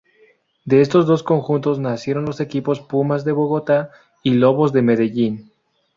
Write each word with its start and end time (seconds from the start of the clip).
De 0.65 0.81
estos 0.81 1.05
dos 1.05 1.21
conjuntos 1.21 1.77
nacieron 1.77 2.25
los 2.25 2.39
equipos 2.39 2.79
Pumas 2.79 3.23
de 3.23 3.33
Bogotá 3.33 3.91
y 4.23 4.31
Lobos 4.33 4.73
de 4.73 4.81
Medellín. 4.81 5.51